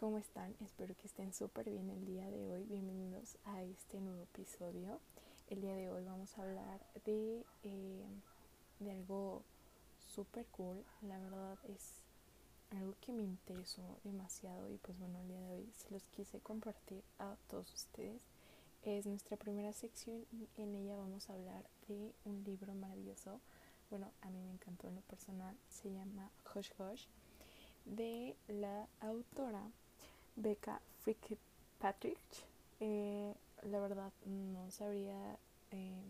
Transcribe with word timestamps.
¿cómo 0.00 0.16
están? 0.16 0.56
Espero 0.60 0.96
que 0.96 1.08
estén 1.08 1.34
súper 1.34 1.68
bien 1.68 1.90
el 1.90 2.06
día 2.06 2.24
de 2.30 2.50
hoy. 2.50 2.64
Bienvenidos 2.64 3.36
a 3.44 3.62
este 3.62 4.00
nuevo 4.00 4.22
episodio. 4.22 4.98
El 5.50 5.60
día 5.60 5.74
de 5.74 5.90
hoy 5.90 6.02
vamos 6.04 6.38
a 6.38 6.42
hablar 6.42 6.80
de, 7.04 7.44
eh, 7.64 8.06
de 8.78 8.92
algo 8.92 9.42
súper 9.98 10.46
cool. 10.52 10.82
La 11.02 11.18
verdad 11.18 11.58
es 11.68 12.00
algo 12.70 12.94
que 13.02 13.12
me 13.12 13.20
interesó 13.20 13.98
demasiado 14.02 14.70
y 14.70 14.78
pues 14.78 14.98
bueno, 14.98 15.20
el 15.20 15.28
día 15.28 15.40
de 15.42 15.50
hoy 15.50 15.70
se 15.76 15.90
los 15.90 16.04
quise 16.04 16.40
compartir 16.40 17.04
a 17.18 17.36
todos 17.50 17.70
ustedes. 17.74 18.22
Es 18.82 19.04
nuestra 19.04 19.36
primera 19.36 19.74
sección 19.74 20.24
y 20.32 20.48
en 20.56 20.76
ella 20.76 20.96
vamos 20.96 21.28
a 21.28 21.34
hablar 21.34 21.68
de 21.88 22.14
un 22.24 22.42
libro 22.44 22.72
maravilloso. 22.72 23.38
Bueno, 23.90 24.10
a 24.22 24.30
mí 24.30 24.40
me 24.40 24.52
encantó 24.52 24.88
en 24.88 24.94
lo 24.94 25.02
personal. 25.02 25.54
Se 25.68 25.92
llama 25.92 26.30
Hush 26.54 26.70
Hush 26.78 27.04
de 27.84 28.34
la 28.48 28.88
autora 29.00 29.70
Becca 30.36 30.80
Fitzpatrick. 31.04 32.18
Eh, 32.80 33.34
la 33.62 33.80
verdad 33.80 34.12
no 34.24 34.70
sabría 34.70 35.38
eh, 35.70 36.02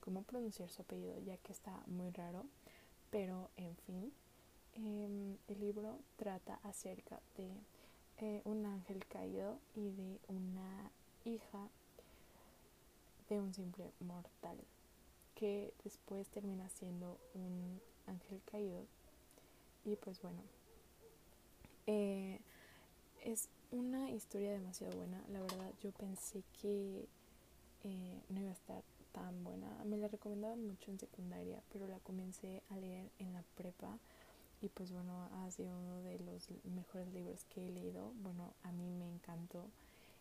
cómo 0.00 0.22
pronunciar 0.22 0.68
su 0.70 0.82
apellido 0.82 1.18
ya 1.20 1.36
que 1.38 1.52
está 1.52 1.82
muy 1.86 2.10
raro, 2.10 2.44
pero 3.10 3.50
en 3.56 3.76
fin, 3.76 4.12
em, 4.74 5.36
el 5.48 5.60
libro 5.60 5.98
trata 6.16 6.58
acerca 6.64 7.20
de 7.36 7.50
eh, 8.18 8.42
un 8.44 8.66
ángel 8.66 9.04
caído 9.06 9.58
y 9.76 9.90
de 9.90 10.18
una 10.28 10.90
hija 11.24 11.68
de 13.28 13.38
un 13.38 13.52
simple 13.54 13.92
mortal 14.00 14.56
que 15.34 15.72
después 15.84 16.26
termina 16.28 16.68
siendo 16.70 17.18
un 17.34 17.80
ángel 18.06 18.40
caído 18.50 18.86
y 19.84 19.94
pues 19.96 20.20
bueno 20.22 20.40
eh, 21.86 22.40
es 23.24 23.48
una 23.70 24.10
historia 24.10 24.52
demasiado 24.52 24.96
buena. 24.96 25.22
La 25.28 25.40
verdad, 25.40 25.72
yo 25.82 25.92
pensé 25.92 26.42
que 26.60 27.08
eh, 27.84 28.22
no 28.28 28.40
iba 28.40 28.50
a 28.50 28.54
estar 28.54 28.82
tan 29.12 29.44
buena. 29.44 29.66
Me 29.84 29.96
la 29.96 30.08
recomendaban 30.08 30.66
mucho 30.66 30.90
en 30.90 30.98
secundaria, 30.98 31.62
pero 31.72 31.86
la 31.86 31.98
comencé 32.00 32.62
a 32.70 32.76
leer 32.76 33.10
en 33.18 33.32
la 33.32 33.42
prepa. 33.56 33.98
Y 34.60 34.68
pues 34.70 34.90
bueno, 34.90 35.28
ha 35.32 35.50
sido 35.50 35.78
uno 35.78 36.02
de 36.02 36.18
los 36.18 36.48
mejores 36.64 37.12
libros 37.12 37.44
que 37.44 37.66
he 37.66 37.70
leído. 37.70 38.12
Bueno, 38.22 38.54
a 38.62 38.72
mí 38.72 38.90
me 38.90 39.06
encantó. 39.06 39.64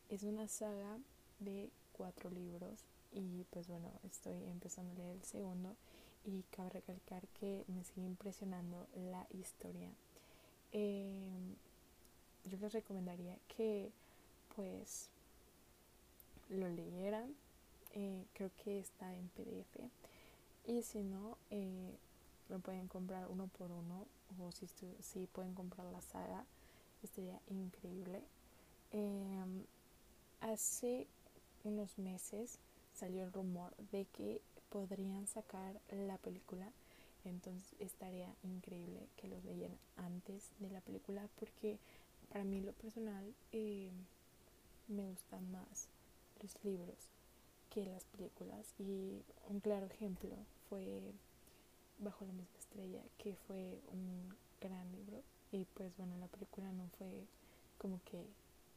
Es 0.09 0.23
una 0.23 0.47
saga 0.47 0.99
de 1.39 1.71
cuatro 1.93 2.29
libros. 2.29 2.85
Y 3.11 3.45
pues 3.49 3.67
bueno, 3.67 3.89
estoy 4.03 4.43
empezando 4.49 4.91
a 4.93 4.95
leer 4.95 5.15
el 5.15 5.23
segundo. 5.23 5.75
Y 6.25 6.43
cabe 6.51 6.69
recalcar 6.71 7.27
que 7.39 7.63
me 7.67 7.83
sigue 7.83 8.05
impresionando 8.05 8.87
la 8.95 9.25
historia. 9.31 9.89
Eh, 10.73 11.55
yo 12.49 12.57
les 12.57 12.73
recomendaría 12.73 13.37
que 13.55 13.91
pues 14.55 15.09
lo 16.49 16.69
leyeran. 16.69 17.35
Eh, 17.93 18.25
creo 18.33 18.51
que 18.63 18.79
está 18.79 19.13
en 19.13 19.27
PDF. 19.29 19.89
Y 20.65 20.83
si 20.83 21.03
no, 21.03 21.37
eh, 21.49 21.95
lo 22.49 22.59
pueden 22.59 22.87
comprar 22.87 23.27
uno 23.29 23.47
por 23.47 23.71
uno. 23.71 24.05
O 24.39 24.51
si, 24.51 24.67
si 25.01 25.27
pueden 25.27 25.53
comprar 25.53 25.85
la 25.87 26.01
saga, 26.01 26.45
estaría 27.01 27.39
increíble. 27.49 28.21
Em, 28.91 29.63
hace 30.41 31.07
unos 31.63 31.97
meses 31.97 32.59
salió 32.93 33.23
el 33.23 33.33
rumor 33.33 33.75
de 33.91 34.05
que 34.05 34.41
podrían 34.69 35.27
sacar 35.27 35.79
la 35.89 36.17
película 36.17 36.71
entonces 37.27 37.75
estaría 37.79 38.33
increíble 38.43 39.07
que 39.17 39.27
los 39.27 39.43
leyeran 39.43 39.77
antes 39.97 40.49
de 40.59 40.69
la 40.69 40.81
película 40.81 41.27
porque 41.39 41.77
para 42.38 42.45
mí 42.45 42.61
lo 42.61 42.73
personal 42.73 43.33
eh, 43.52 43.89
me 44.88 45.07
gustan 45.07 45.52
más 45.52 45.89
los 46.39 46.64
libros 46.64 47.09
que 47.71 47.83
las 47.83 48.05
películas. 48.05 48.75
Y 48.77 49.23
un 49.49 49.59
claro 49.59 49.87
ejemplo 49.87 50.36
fue 50.70 51.15
Bajo 51.98 52.25
la 52.25 52.33
misma 52.33 52.59
estrella 52.59 53.02
que 53.17 53.36
fue 53.48 53.81
un 53.92 54.36
gran 54.61 54.92
libro. 54.92 55.23
Y 55.52 55.65
pues 55.73 55.98
bueno 55.98 56.15
la 56.20 56.27
película 56.27 56.71
no 56.73 56.87
fue 56.99 57.25
como 57.80 58.03
que 58.03 58.23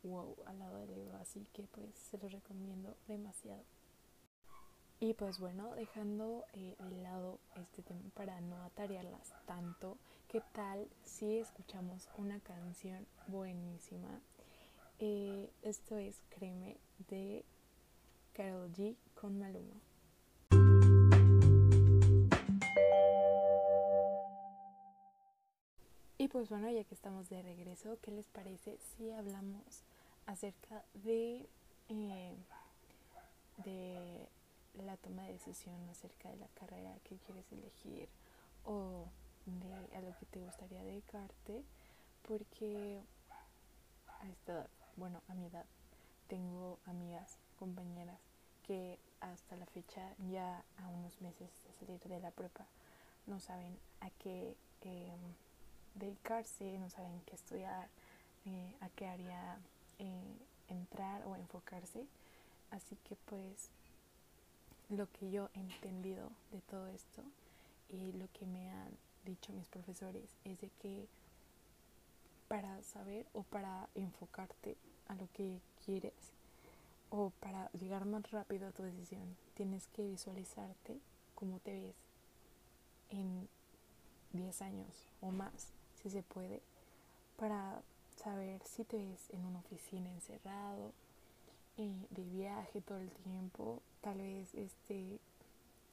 wow 0.05 0.35
al 0.47 0.59
lado 0.59 0.79
del 0.79 0.95
libro 0.95 1.19
así 1.19 1.47
que 1.53 1.65
pues 1.65 1.91
se 2.11 2.17
los 2.17 2.33
recomiendo 2.33 2.97
demasiado. 3.09 3.63
Y 5.01 5.13
pues 5.13 5.39
bueno, 5.39 5.75
dejando 5.75 6.47
eh, 6.55 6.77
de 6.79 7.03
lado 7.03 7.41
este 7.57 7.83
tema 7.83 8.09
para 8.15 8.41
no 8.41 8.63
atarearlas 8.63 9.35
tanto, 9.45 9.99
¿qué 10.31 10.41
tal 10.53 10.89
si 11.05 11.39
escuchamos 11.39 12.09
una 12.17 12.39
canción 12.39 13.05
buenísima? 13.27 14.21
Eh, 15.01 15.51
esto 15.63 15.97
es 15.97 16.23
Créeme 16.29 16.77
de 17.09 17.45
Carol 18.33 18.71
G 18.71 18.95
con 19.21 19.41
Maluma. 19.41 19.75
Y 26.17 26.29
pues 26.29 26.49
bueno, 26.49 26.71
ya 26.71 26.85
que 26.85 26.95
estamos 26.95 27.29
de 27.29 27.43
regreso, 27.43 27.99
¿qué 28.01 28.13
les 28.13 28.29
parece 28.29 28.79
si 28.79 29.11
hablamos 29.11 29.83
acerca 30.27 30.85
de, 30.95 31.49
eh, 31.89 32.37
de 33.65 34.29
la 34.75 34.97
toma 34.97 35.25
de 35.25 35.33
decisión 35.33 35.89
acerca 35.89 36.29
de 36.29 36.37
la 36.37 36.49
carrera 36.55 36.97
que 37.03 37.17
quieres 37.17 37.51
elegir 37.51 38.09
o 38.65 39.09
de 39.59 39.97
a 39.97 40.01
lo 40.01 40.17
que 40.19 40.27
te 40.27 40.39
gustaría 40.39 40.83
dedicarte 40.83 41.65
porque 42.27 43.01
a 44.21 44.29
esta 44.29 44.53
edad, 44.53 44.71
bueno, 44.97 45.21
a 45.29 45.35
mi 45.35 45.47
edad, 45.47 45.65
tengo 46.29 46.79
amigas, 46.87 47.37
compañeras 47.59 48.19
que 48.67 48.99
hasta 49.21 49.57
la 49.57 49.67
fecha, 49.67 50.15
ya 50.31 50.63
a 50.79 50.89
unos 50.89 51.21
meses 51.21 51.51
de 51.65 51.73
salir 51.75 52.01
de 52.01 52.21
la 52.21 52.31
prepa, 52.31 52.67
no 53.27 53.41
saben 53.41 53.77
a 54.01 54.11
qué 54.11 54.55
em, 54.83 55.19
dedicarse, 55.95 56.79
no 56.79 56.89
saben 56.89 57.21
qué 57.27 57.35
estudiar, 57.35 57.89
eh, 58.47 58.75
a 58.81 58.89
qué 58.91 59.07
área 59.07 59.59
eh, 59.99 60.37
entrar 60.69 61.27
o 61.27 61.37
enfocarse. 61.37 62.07
Así 62.71 62.97
que 63.09 63.17
pues 63.27 63.71
lo 64.89 65.11
que 65.13 65.31
yo 65.31 65.51
he 65.55 65.61
entendido 65.61 66.31
de 66.53 66.61
todo 66.63 66.87
esto 66.89 67.23
y 67.89 68.13
lo 68.13 68.29
que 68.33 68.47
me 68.47 68.71
han 68.71 68.97
dicho 69.25 69.53
mis 69.53 69.69
profesores 69.69 70.29
es 70.45 70.61
de 70.61 70.71
que 70.81 71.07
para 72.49 72.83
saber 72.83 73.27
o 73.33 73.43
para 73.43 73.89
enfocarte 73.95 74.77
a 75.09 75.15
lo 75.15 75.29
que 75.33 75.61
quieres 75.85 76.33
o 77.11 77.31
para 77.41 77.71
llegar 77.73 78.05
más 78.05 78.31
rápido 78.31 78.69
a 78.69 78.73
tu 78.73 78.83
decisión 78.83 79.37
tienes 79.55 79.87
que 79.89 80.03
visualizarte 80.07 80.99
como 81.35 81.59
te 81.61 81.73
ves 81.73 81.97
en 83.11 83.49
10 84.33 84.63
años 84.63 85.09
o 85.21 85.31
más 85.31 85.73
si 86.03 86.11
se 86.11 86.23
puede 86.23 86.61
para 87.37 87.83
saber 88.17 88.63
si 88.65 88.85
te 88.85 88.97
ves 88.97 89.31
en 89.31 89.45
una 89.45 89.61
oficina 89.61 90.11
encerrado 90.11 90.93
eh, 91.77 92.07
de 92.11 92.25
viaje 92.25 92.81
todo 92.81 92.99
el 92.99 93.11
tiempo 93.11 93.81
tal 94.01 94.19
vez 94.19 94.55
este, 94.55 95.19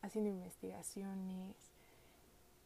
haciendo 0.02 0.30
investigaciones, 0.30 1.56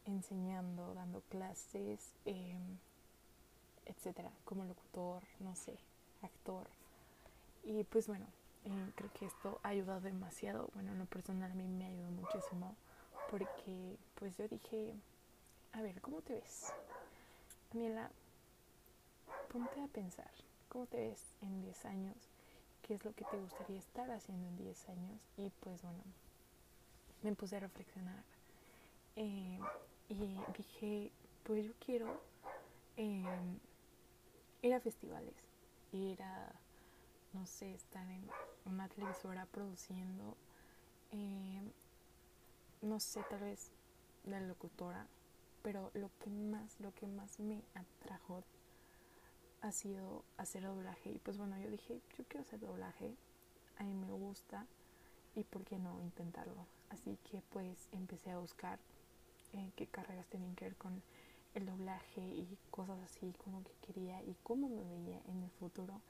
enseñando, 0.06 0.94
dando 0.94 1.20
clases, 1.22 2.12
em, 2.24 2.78
etcétera, 3.86 4.30
como 4.44 4.64
locutor, 4.64 5.22
no 5.40 5.54
sé, 5.54 5.78
actor. 6.22 6.68
Y 7.64 7.84
pues 7.84 8.06
bueno, 8.08 8.26
eh, 8.64 8.92
creo 8.94 9.12
que 9.12 9.26
esto 9.26 9.60
ha 9.62 9.68
ayudado 9.68 10.00
demasiado. 10.00 10.70
Bueno, 10.74 10.92
en 10.92 10.98
lo 10.98 11.06
personal 11.06 11.50
a 11.50 11.54
mí 11.54 11.66
me 11.66 11.86
ayudó 11.86 12.10
muchísimo 12.10 12.76
porque 13.30 13.96
pues 14.16 14.36
yo 14.36 14.48
dije, 14.48 14.94
a 15.72 15.82
ver, 15.82 16.00
¿cómo 16.00 16.20
te 16.22 16.34
ves? 16.34 16.72
Daniela, 17.72 18.10
ponte 19.50 19.82
a 19.82 19.88
pensar, 19.88 20.30
¿cómo 20.68 20.86
te 20.86 20.98
ves 20.98 21.34
en 21.40 21.62
10 21.62 21.84
años? 21.86 22.16
qué 22.82 22.94
es 22.94 23.04
lo 23.04 23.14
que 23.14 23.24
te 23.24 23.38
gustaría 23.38 23.78
estar 23.78 24.10
haciendo 24.10 24.46
en 24.48 24.56
10 24.56 24.88
años. 24.88 25.22
Y 25.36 25.50
pues 25.60 25.80
bueno, 25.82 26.02
me 27.22 27.32
puse 27.34 27.56
a 27.56 27.60
reflexionar 27.60 28.22
eh, 29.16 29.58
y 30.12 30.52
dije, 30.56 31.10
pues 31.42 31.64
yo 31.64 31.72
quiero 31.84 32.20
em, 32.96 33.58
ir 34.60 34.74
a 34.74 34.80
festivales, 34.80 35.34
ir 35.92 36.22
a, 36.22 36.52
no 37.32 37.46
sé, 37.46 37.72
estar 37.74 38.06
en 38.10 38.28
una 38.66 38.88
televisora 38.88 39.46
produciendo, 39.46 40.36
em, 41.12 41.72
no 42.82 43.00
sé, 43.00 43.22
tal 43.30 43.40
vez 43.40 43.70
la 44.24 44.40
locutora, 44.40 45.06
pero 45.62 45.90
lo 45.94 46.10
que 46.18 46.28
más, 46.28 46.78
lo 46.80 46.92
que 46.92 47.06
más 47.06 47.40
me 47.40 47.62
atrajo 47.74 48.44
ha 49.62 49.72
sido 49.72 50.24
hacer 50.36 50.64
doblaje. 50.64 51.10
Y 51.10 51.18
pues 51.20 51.38
bueno, 51.38 51.58
yo 51.58 51.70
dije, 51.70 52.02
yo 52.18 52.24
quiero 52.24 52.42
hacer 52.42 52.60
doblaje, 52.60 53.14
a 53.78 53.84
mí 53.84 53.94
me 53.94 54.10
gusta 54.10 54.66
y 55.34 55.44
por 55.44 55.64
qué 55.64 55.78
no 55.78 55.98
intentarlo. 56.02 56.66
Así 56.90 57.16
que 57.30 57.40
pues 57.50 57.88
empecé 57.92 58.30
a 58.30 58.38
buscar 58.38 58.78
eh, 59.52 59.70
qué 59.76 59.86
carreras 59.86 60.26
tenían 60.26 60.54
que 60.54 60.64
ver 60.64 60.76
con 60.76 61.02
el 61.54 61.66
doblaje 61.66 62.20
y 62.20 62.58
cosas 62.70 62.98
así 63.00 63.34
como 63.44 63.62
que 63.62 63.72
quería 63.86 64.22
y 64.22 64.34
cómo 64.42 64.68
me 64.68 64.82
veía 64.82 65.20
en 65.28 65.42
el 65.42 65.50
futuro 65.50 66.00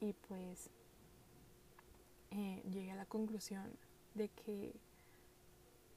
y 0.00 0.12
pues 0.12 0.70
eh, 2.30 2.62
llegué 2.70 2.90
a 2.90 2.96
la 2.96 3.06
conclusión 3.06 3.70
de 4.14 4.28
que 4.28 4.74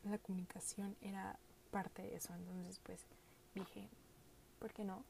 la 0.03 0.17
comunicación 0.17 0.95
era 1.01 1.37
parte 1.71 2.03
de 2.03 2.15
eso 2.15 2.33
entonces 2.35 2.79
pues 2.83 3.05
dije 3.55 3.87
¿por 4.59 4.71
qué 4.73 4.83
no? 4.83 5.03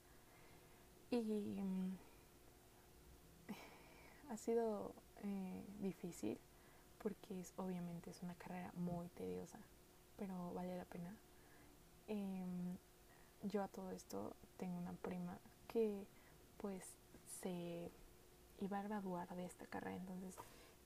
y 1.12 1.60
um, 1.60 1.98
ha 4.30 4.38
sido 4.38 4.94
eh, 5.24 5.64
difícil 5.82 6.40
porque 7.02 7.40
es, 7.40 7.54
obviamente 7.58 8.12
es 8.12 8.24
una 8.24 8.36
carrera 8.36 8.72
muy 8.76 9.10
tediosa 9.10 9.60
pero 10.18 10.54
vale 10.54 10.78
la 10.78 10.86
pena 10.86 11.14
eh, 12.08 12.46
yo 13.44 13.64
a 13.64 13.68
todo 13.68 13.92
esto 13.92 14.36
tengo 14.58 14.78
una 14.78 14.94
prima 14.94 15.38
que 15.68 16.06
pues 16.58 16.84
se 17.42 17.92
iba 18.62 18.80
a 18.80 18.84
graduar 18.84 19.36
de 19.36 19.46
esta 19.46 19.66
carrera, 19.66 19.96
entonces 19.98 20.36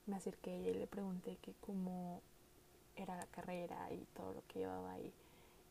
me 0.06 0.16
acerqué 0.16 0.50
a 0.50 0.54
ella 0.54 0.70
y 0.70 0.74
le 0.74 0.86
pregunté 0.86 1.36
que 1.36 1.54
cómo 1.60 2.20
era 2.96 3.16
la 3.16 3.26
carrera 3.26 3.92
y 3.92 4.04
todo 4.14 4.32
lo 4.32 4.42
que 4.48 4.60
llevaba 4.60 4.92
ahí 4.92 5.12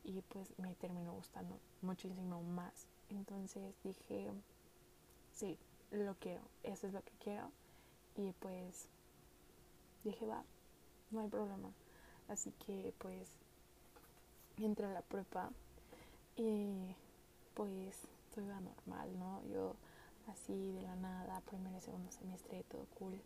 y 0.04 0.22
pues 0.30 0.48
me 0.58 0.74
terminó 0.76 1.14
gustando 1.14 1.60
muchísimo 1.82 2.42
más. 2.42 2.88
Entonces 3.10 3.76
dije, 3.84 4.32
sí, 5.34 5.58
lo 5.92 6.16
quiero, 6.16 6.42
eso 6.64 6.88
es 6.88 6.94
lo 6.94 7.02
que 7.04 7.12
quiero 7.20 7.52
y 8.16 8.32
pues 8.34 8.88
dije, 10.04 10.26
va, 10.26 10.44
no 11.12 11.20
hay 11.20 11.28
problema. 11.28 11.72
Así 12.30 12.52
que 12.66 12.94
pues 12.98 13.30
entré 14.66 14.86
a 14.86 14.92
la 14.92 15.02
prepa 15.02 15.52
y 16.36 16.96
pues 17.54 18.08
todo 18.34 18.46
iba 18.46 18.60
normal, 18.60 19.18
¿no? 19.18 19.42
Yo 19.52 19.76
así 20.28 20.72
de 20.74 20.82
la 20.82 20.96
nada, 20.96 21.42
primer 21.42 21.74
y 21.76 21.82
segundo 21.82 22.12
semestre, 22.12 22.64
todo 22.64 22.86
cool. 23.00 23.20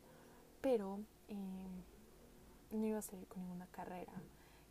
Pero 0.61 0.99
eh, 1.27 1.67
no 2.71 2.85
iba 2.85 2.99
a 2.99 3.01
salir 3.01 3.27
con 3.27 3.41
ninguna 3.41 3.67
carrera, 3.67 4.13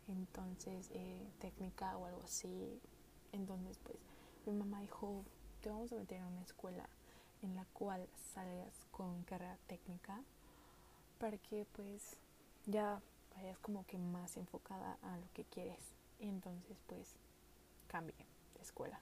entonces 0.07 0.89
eh, 0.93 1.27
técnica 1.39 1.97
o 1.97 2.05
algo 2.05 2.21
así. 2.23 2.79
Entonces 3.31 3.77
pues 3.83 3.97
mi 4.45 4.53
mamá 4.53 4.81
dijo, 4.81 5.23
te 5.61 5.69
vamos 5.69 5.91
a 5.91 5.95
meter 5.95 6.19
en 6.19 6.25
una 6.25 6.41
escuela 6.41 6.87
en 7.41 7.55
la 7.55 7.65
cual 7.73 8.07
salgas 8.33 8.85
con 8.91 9.23
carrera 9.23 9.57
técnica 9.67 10.21
para 11.19 11.37
que 11.37 11.65
pues 11.73 12.17
ya 12.65 13.01
vayas 13.35 13.57
como 13.59 13.85
que 13.85 13.97
más 13.97 14.37
enfocada 14.37 14.97
a 15.03 15.17
lo 15.17 15.25
que 15.33 15.43
quieres. 15.45 16.00
Y 16.21 16.29
entonces 16.29 16.77
pues 16.87 17.15
cambié 17.87 18.15
de 18.55 18.61
escuela. 18.61 19.01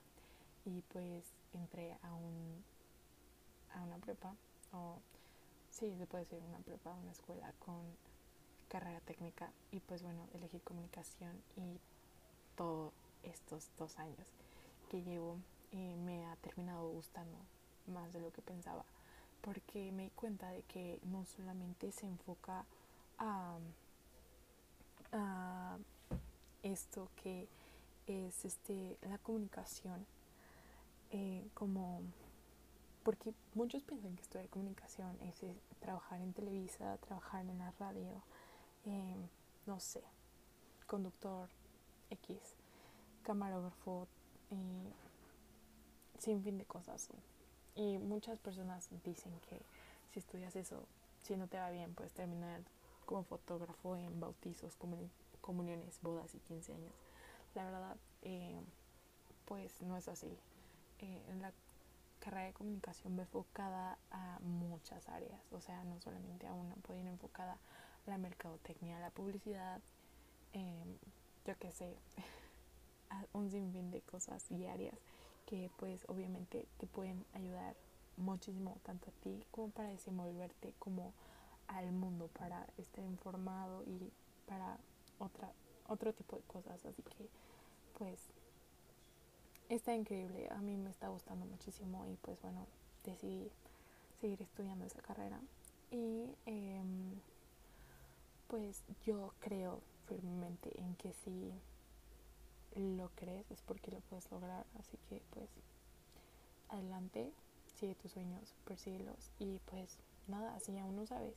Y 0.66 0.82
pues 0.94 1.24
entré 1.54 1.96
a 2.02 2.14
un 2.14 2.64
a 3.76 3.82
una 3.82 3.98
prepa 4.00 4.34
o 4.72 4.98
sí 5.70 5.96
se 5.98 6.08
puede 6.08 6.24
decir 6.24 6.42
una 6.48 6.58
prepa 6.60 6.96
una 6.96 7.12
escuela 7.12 7.54
con 7.60 7.82
carrera 8.70 9.00
técnica. 9.02 9.52
Y 9.72 9.80
pues 9.82 10.02
bueno 10.02 10.28
elegí 10.34 10.60
comunicación 10.60 11.40
y 11.56 11.80
todos 12.56 12.94
estos 13.24 13.70
dos 13.78 14.00
años 14.00 14.26
que 14.90 15.04
llevo 15.04 15.38
eh, 15.72 15.96
me 15.98 16.26
ha 16.26 16.36
terminado 16.38 16.90
gustando 16.90 17.38
más 17.88 18.12
de 18.14 18.22
lo 18.22 18.32
que 18.32 18.42
pensaba. 18.42 18.86
Porque 19.42 19.92
me 19.92 20.04
di 20.04 20.10
cuenta 20.12 20.52
de 20.52 20.64
que 20.64 21.00
no 21.04 21.26
solamente 21.26 21.92
se 21.92 22.06
enfoca 22.08 22.66
a, 23.18 23.58
esto 26.70 27.10
que 27.22 27.48
es 28.08 28.46
este, 28.46 28.98
la 29.02 29.18
comunicación 29.20 30.06
eh, 31.12 31.48
como 31.54 32.02
porque 33.04 33.34
muchos 33.56 33.82
piensan 33.84 34.16
que 34.16 34.22
estudiar 34.22 34.50
comunicación 34.50 35.18
es, 35.22 35.42
trabajar 35.80 36.22
en 36.22 36.34
Televisa, 36.34 36.98
trabajar 36.98 37.46
en 37.46 37.58
la 37.58 37.72
radio, 37.80 38.22
eh, 38.86 39.16
no 39.66 39.80
sé, 39.80 40.04
conductor 40.86 41.50
X, 42.10 42.38
camarógrafo, 43.24 44.08
eh, 44.52 44.92
sin 46.20 46.44
fin 46.44 46.58
de 46.58 46.66
cosas. 46.66 47.10
Y 47.76 47.98
muchas 47.98 48.38
personas 48.40 48.90
dicen 49.04 49.32
que 49.50 49.62
si 50.12 50.20
estudias 50.20 50.56
eso, 50.56 50.86
si 51.24 51.38
no 51.38 51.48
te 51.48 51.58
va 51.58 51.70
bien, 51.72 51.94
puedes 51.96 52.14
terminar 52.14 52.62
como 53.06 53.24
fotógrafo 53.24 53.96
en 53.96 54.20
bautizos, 54.20 54.76
comuniones, 55.42 56.00
bodas 56.02 56.34
y 56.36 56.40
15 56.40 56.74
años 56.74 56.94
la 57.56 57.64
verdad, 57.64 57.98
eh, 58.22 58.62
pues 59.46 59.82
no 59.82 59.98
es 59.98 60.08
así. 60.08 60.38
Eh, 61.00 61.22
la 61.40 61.54
carrera 62.20 62.48
de 62.48 62.54
comunicación 62.54 63.18
va 63.18 63.22
enfocada 63.22 63.98
a 64.12 64.40
muchas 64.42 65.08
áreas, 65.10 65.42
o 65.52 65.62
sea, 65.62 65.84
no 65.86 66.00
solamente 66.02 66.48
a 66.48 66.54
una, 66.54 66.76
puede 66.76 67.00
ir 67.00 67.08
enfocada 67.08 67.54
a 67.54 68.10
la 68.10 68.18
mercadotecnia, 68.18 69.00
la 69.00 69.10
publicidad, 69.10 69.80
em, 70.54 70.98
yo 71.46 71.58
qué 71.58 71.72
sé, 71.72 71.96
a 73.10 73.26
un 73.34 73.50
sinfín 73.50 73.92
de 73.92 74.02
cosas 74.02 74.48
diarias 74.50 74.98
que 75.46 75.72
pues 75.78 76.06
obviamente 76.08 76.68
te 76.78 76.86
pueden 76.86 77.26
ayudar 77.34 77.76
muchísimo 78.18 78.78
tanto 78.84 79.10
a 79.10 79.24
ti 79.24 79.44
como 79.50 79.70
para 79.72 79.90
desenvolverte 79.90 80.76
como 80.78 81.14
al 81.68 81.92
mundo 81.92 82.28
para 82.38 82.68
estar 82.78 83.04
informado 83.04 83.84
y 83.84 84.12
para 84.46 84.78
otra 85.20 85.54
otro 85.90 86.14
tipo 86.14 86.38
de 86.38 86.44
cosas. 86.44 86.86
Así 86.86 87.02
que, 87.02 87.30
pues, 87.98 88.20
está 89.68 89.94
increíble. 89.94 90.48
A 90.52 90.60
mí 90.60 90.78
me 90.78 90.90
está 90.90 91.10
gustando 91.10 91.46
muchísimo 91.46 92.06
y, 92.08 92.16
pues, 92.18 92.42
bueno, 92.42 92.66
decidí 93.04 93.52
seguir 94.22 94.42
estudiando 94.42 94.86
esa 94.86 95.02
carrera. 95.02 95.40
Y, 95.92 96.30
em, 96.46 97.20
pues, 98.48 98.84
yo 99.04 99.34
creo 99.40 99.82
firmemente 100.08 100.72
en 100.80 100.96
que 100.96 101.14
si 101.14 101.52
lo 102.76 103.10
crees 103.16 103.50
es 103.52 103.62
porque 103.62 103.92
lo 103.92 104.00
puedes 104.02 104.30
lograr. 104.32 104.66
Así 104.80 104.98
que, 105.10 105.22
pues, 105.32 105.50
adelante, 106.70 107.32
sigue 107.76 107.96
tus 107.96 108.12
sueños, 108.12 108.54
persíguelos 108.66 109.32
y, 109.40 109.60
pues, 109.66 109.98
nada, 110.28 110.60
si 110.60 110.78
aún 110.78 110.96
no 110.96 111.06
sabes 111.08 111.36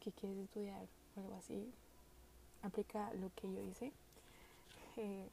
que 0.00 0.12
quieres 0.12 0.38
estudiar 0.38 0.86
o 1.16 1.20
algo 1.20 1.34
así, 1.34 1.72
aplica 2.62 3.12
lo 3.14 3.30
que 3.34 3.52
yo 3.52 3.60
hice. 3.62 3.92
Eh, 4.96 5.28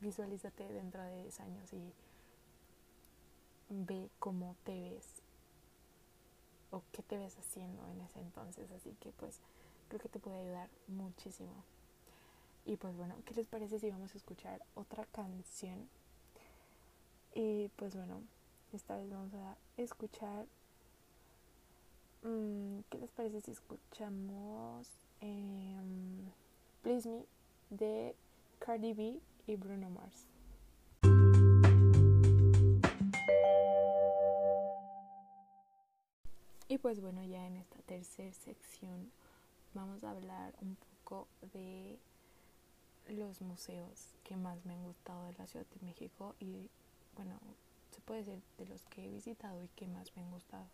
visualízate 0.00 0.68
dentro 0.72 1.02
de 1.02 1.22
10 1.22 1.40
años 1.40 1.72
y 1.72 1.92
ve 3.70 4.08
cómo 4.18 4.56
te 4.64 4.72
ves 4.72 5.06
o 6.70 6.82
qué 6.92 7.02
te 7.02 7.18
ves 7.18 7.36
haciendo 7.38 7.86
en 7.88 8.00
ese 8.00 8.20
entonces. 8.20 8.70
Así 8.70 8.94
que 9.00 9.10
pues 9.12 9.40
creo 9.88 10.00
que 10.00 10.08
te 10.08 10.18
puede 10.18 10.40
ayudar 10.40 10.68
muchísimo. 10.86 11.64
Y 12.64 12.76
pues 12.76 12.96
bueno, 12.96 13.14
¿qué 13.24 13.34
les 13.34 13.46
parece 13.46 13.78
si 13.78 13.90
vamos 13.90 14.14
a 14.14 14.18
escuchar 14.18 14.62
otra 14.74 15.06
canción? 15.06 15.88
Y 17.34 17.68
pues 17.76 17.94
bueno, 17.94 18.22
esta 18.72 18.96
vez 18.96 19.10
vamos 19.10 19.32
a 19.34 19.56
escuchar... 19.76 20.46
Mm, 22.22 22.80
¿Qué 22.90 22.98
les 22.98 23.10
parece 23.10 23.40
si 23.40 23.52
escuchamos... 23.52 24.88
Eh, 25.20 25.80
Please 26.82 27.08
Me 27.08 27.24
de 27.70 28.14
Cardi 28.60 28.94
B 28.94 29.20
y 29.46 29.56
Bruno 29.56 29.90
Mars. 29.90 30.26
Y 36.68 36.78
pues 36.78 37.00
bueno, 37.00 37.24
ya 37.24 37.46
en 37.46 37.56
esta 37.56 37.78
tercera 37.86 38.32
sección 38.32 39.10
vamos 39.74 40.04
a 40.04 40.10
hablar 40.10 40.54
un 40.60 40.76
poco 40.76 41.26
de 41.52 41.98
los 43.08 43.40
museos 43.40 44.14
que 44.22 44.36
más 44.36 44.64
me 44.64 44.74
han 44.74 44.84
gustado 44.84 45.26
de 45.26 45.32
la 45.38 45.46
Ciudad 45.46 45.66
de 45.66 45.86
México 45.86 46.34
y 46.38 46.68
bueno, 47.16 47.40
se 47.90 48.00
puede 48.02 48.22
decir 48.22 48.42
de 48.58 48.66
los 48.66 48.84
que 48.84 49.06
he 49.06 49.10
visitado 49.10 49.62
y 49.64 49.68
que 49.68 49.88
más 49.88 50.14
me 50.14 50.22
han 50.22 50.30
gustado. 50.30 50.66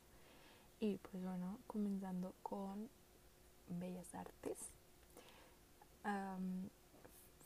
Y 0.80 0.99
pues 0.99 1.23
bueno, 1.23 1.58
comenzando 1.66 2.34
con 2.42 2.90
Bellas 3.68 4.14
Artes 4.14 4.58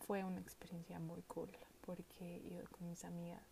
fue 0.07 0.25
una 0.25 0.41
experiencia 0.41 0.99
muy 0.99 1.23
cool 1.23 1.51
porque 1.85 2.43
iba 2.51 2.63
con 2.71 2.89
mis 2.89 3.05
amigas 3.05 3.43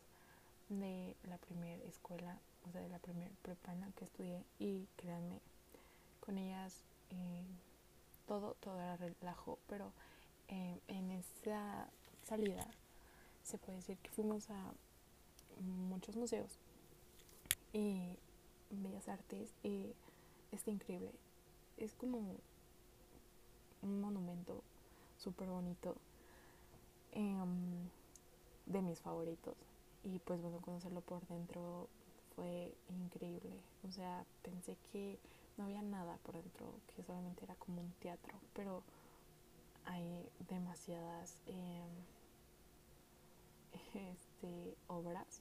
de 0.69 1.15
la 1.25 1.39
primera 1.39 1.83
escuela, 1.85 2.39
o 2.69 2.73
sea, 2.73 2.81
de 2.81 2.89
la 2.89 2.99
primera 2.99 3.31
prepa 3.43 3.75
que 3.97 4.05
estudié 4.05 4.45
y 4.59 4.87
créanme, 4.97 5.41
con 6.21 6.39
ellas 6.39 6.83
eh, 7.11 7.45
todo, 8.27 8.57
todo 8.61 8.81
era 8.81 8.97
relajo, 8.97 9.59
pero 9.69 9.93
eh, 10.49 10.81
en 10.89 11.11
esa 11.13 11.89
salida 12.25 12.67
se 13.45 13.59
puede 13.59 13.77
decir 13.79 13.97
que 13.99 14.11
fuimos 14.11 14.51
a 14.51 14.73
muchos 15.61 16.17
museos 16.17 16.59
y 17.73 18.19
Bellas 18.71 19.09
Artes 19.09 19.55
y 19.63 19.95
está 20.51 20.71
increíble. 20.71 21.13
Es 21.77 21.95
como 21.95 22.37
un 23.83 24.01
monumento 24.01 24.63
súper 25.17 25.49
bonito, 25.49 25.97
em, 27.13 27.89
de 28.67 28.83
mis 28.83 29.01
favoritos. 29.01 29.57
y 30.05 30.21
pues 30.21 30.41
bueno, 30.41 30.61
conocerlo 30.61 31.01
por 31.01 31.27
dentro 31.27 31.89
fue 32.37 32.75
increíble. 32.89 33.61
O 33.89 33.91
sea, 33.91 34.25
pensé 34.43 34.77
que 34.93 35.19
no 35.57 35.65
había 35.65 35.83
nada 35.83 36.17
por 36.19 36.35
dentro, 36.37 36.67
que 36.95 37.03
solamente 37.03 37.45
era 37.45 37.55
como 37.57 37.81
un 37.81 37.91
teatro, 38.01 38.39
pero 38.55 38.83
hay 39.85 40.29
demasiadas 40.49 41.39
eh, 41.47 41.85
este, 43.95 44.77
obras 44.89 45.41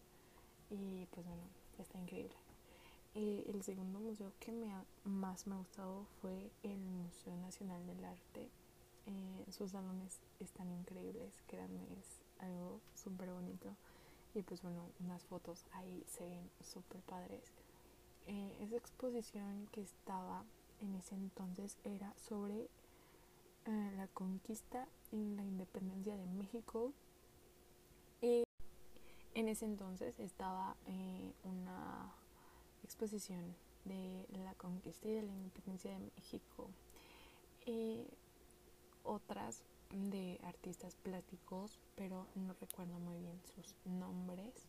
y 0.70 1.05
pues 1.08 1.25
bueno, 1.27 1.44
está 1.77 2.00
increíble. 2.00 2.36
Eh, 3.13 3.46
el 3.48 3.63
segundo 3.63 4.00
museo 4.00 4.32
que 4.39 4.51
me 4.51 4.74
ha, 4.74 4.84
más 5.03 5.48
me 5.48 5.55
ha 5.55 5.58
gustado 5.58 6.05
fue 6.22 6.51
el 6.63 6.77
Museo 6.79 7.36
Nacional 7.38 7.86
del 7.88 8.03
Arte. 8.03 8.50
Eh, 9.07 9.51
sus 9.51 9.71
salones 9.71 10.19
están 10.39 10.71
increíbles, 10.71 11.43
créanme, 11.47 11.83
es 12.00 12.21
algo 12.39 12.81
súper 12.95 13.31
bonito. 13.31 13.75
Y 14.33 14.41
pues 14.41 14.62
bueno, 14.62 14.89
unas 15.00 15.24
fotos 15.25 15.65
ahí 15.74 16.03
se 16.07 16.25
ven 16.25 16.50
súper 16.62 17.01
padres. 17.01 17.43
Eh, 18.27 18.57
esa 18.62 18.75
exposición 18.75 19.67
que 19.71 19.81
estaba 19.81 20.43
en 20.81 20.95
ese 20.95 21.15
entonces 21.15 21.77
era 21.83 22.13
sobre 22.17 22.67
eh, 23.65 23.91
la 23.95 24.07
conquista 24.07 24.88
y 25.12 25.35
la 25.35 25.43
independencia 25.43 26.17
de 26.17 26.25
México. 26.25 26.91
Y 28.21 28.43
en 29.35 29.47
ese 29.47 29.65
entonces 29.65 30.19
estaba 30.19 30.75
una 31.43 32.12
exposición 32.83 33.55
de 33.83 34.25
la 34.31 34.53
conquista 34.55 35.07
y 35.07 35.13
de 35.13 35.24
la 35.24 35.31
independencia 35.31 35.91
de 35.91 36.00
México. 36.00 36.69
Otras 39.05 39.63
de 39.91 40.39
artistas 40.43 40.95
plásticos, 40.95 41.79
pero 41.95 42.27
no 42.35 42.53
recuerdo 42.59 43.00
muy 43.00 43.19
bien 43.19 43.39
sus 43.55 43.75
nombres. 43.85 44.67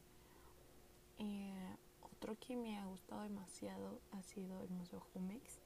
Eh, 1.18 1.76
otro 2.02 2.36
que 2.38 2.56
me 2.56 2.78
ha 2.78 2.86
gustado 2.86 3.22
demasiado 3.22 4.00
ha 4.12 4.22
sido 4.22 4.62
el 4.62 4.70
Museo 4.70 5.00
Jumex. 5.12 5.58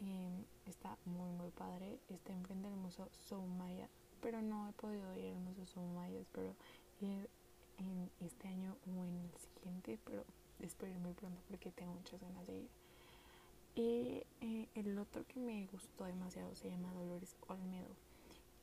Eh, 0.00 0.44
está 0.66 0.96
muy 1.04 1.30
muy 1.30 1.50
padre. 1.50 1.98
Está 2.08 2.32
enfrente 2.32 2.68
del 2.68 2.76
Museo 2.76 3.08
Soumaya, 3.12 3.88
pero 4.20 4.42
no 4.42 4.68
he 4.68 4.72
podido 4.72 5.16
ir 5.16 5.34
al 5.34 5.40
Museo 5.40 5.66
Soumaya. 5.66 6.18
Espero 6.18 6.54
ir 7.00 7.28
en 7.78 8.10
este 8.20 8.48
año 8.48 8.76
o 8.86 9.04
en 9.04 9.18
el 9.18 9.30
siguiente, 9.38 9.98
pero 10.04 10.24
espero 10.60 10.92
ir 10.92 10.98
muy 10.98 11.12
pronto 11.12 11.40
porque 11.48 11.70
tengo 11.72 11.94
muchas 11.94 12.20
ganas 12.20 12.46
de 12.46 12.58
ir. 12.58 12.81
Y 13.74 14.22
eh, 14.40 14.68
el 14.74 14.98
otro 14.98 15.24
que 15.26 15.40
me 15.40 15.66
gustó 15.72 16.04
demasiado 16.04 16.54
se 16.54 16.68
llama 16.68 16.92
Dolores 16.92 17.36
Olmedo. 17.48 17.96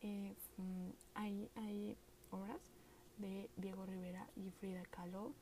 Eh, 0.01 0.35
mm, 0.57 0.89
hay, 1.15 1.97
obras 2.31 2.61
de 3.17 3.49
Diego 3.57 3.85
Rivera 3.85 4.29
y 4.35 4.51
Frida 4.51 4.83
Kahlo. 4.83 5.33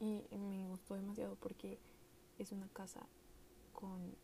Y 0.00 0.24
me 0.36 0.68
gustó 0.68 0.94
demasiado 0.94 1.36
porque 1.36 1.78
es 2.38 2.52
una 2.52 2.68
casa 2.68 3.06
con 3.72 4.14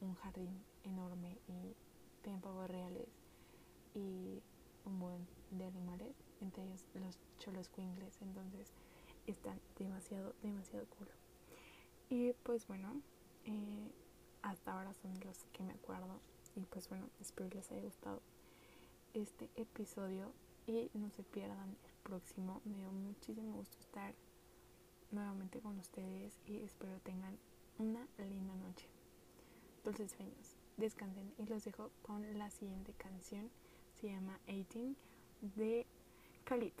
un 0.00 0.14
jardín 0.14 0.64
enorme 0.84 1.38
y 1.48 1.74
tiene 2.22 2.40
reales 2.66 3.08
y 3.94 4.42
un 4.84 4.98
buen 4.98 5.26
de 5.50 5.64
animales, 5.64 6.14
entre 6.40 6.64
ellos 6.64 6.84
los 6.94 7.18
cholos 7.38 7.68
quingles, 7.68 8.20
entonces 8.20 8.72
están 9.26 9.60
demasiado, 9.78 10.34
demasiado 10.42 10.86
cool. 10.98 11.08
Y 12.08 12.32
pues 12.44 12.66
bueno, 12.66 13.00
eh, 13.46 13.92
hasta 14.42 14.72
ahora 14.72 14.92
son 14.94 15.18
los 15.20 15.44
que 15.52 15.62
me 15.62 15.72
acuerdo 15.72 16.20
y 16.54 16.64
pues 16.64 16.88
bueno, 16.88 17.08
espero 17.20 17.48
les 17.50 17.70
haya 17.70 17.82
gustado 17.82 18.22
este 19.14 19.48
episodio 19.56 20.32
y 20.66 20.90
no 20.94 21.10
se 21.10 21.22
pierdan 21.22 21.76
el 21.84 21.92
próximo. 22.02 22.60
Me 22.64 22.76
dio 22.76 22.90
muchísimo 22.90 23.56
gusto 23.56 23.78
estar 23.78 24.14
nuevamente 25.10 25.60
con 25.60 25.78
ustedes 25.78 26.38
y 26.46 26.58
espero 26.58 26.98
tengan 27.00 27.38
una 27.78 28.06
linda 28.18 28.54
noche. 28.56 28.88
Dulces 29.84 30.12
sueños. 30.12 30.56
Descansen 30.76 31.32
y 31.38 31.46
los 31.46 31.64
dejo 31.64 31.90
con 32.02 32.38
la 32.38 32.50
siguiente 32.50 32.92
canción. 32.94 33.50
Se 34.00 34.08
llama 34.08 34.38
18 34.46 34.96
de 35.56 35.86
Khalid. 36.44 36.72